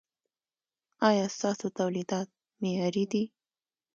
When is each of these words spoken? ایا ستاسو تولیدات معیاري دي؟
ایا 1.09 1.25
ستاسو 1.35 1.67
تولیدات 1.79 2.27
معیاري 2.61 3.05
دي؟ 3.11 3.23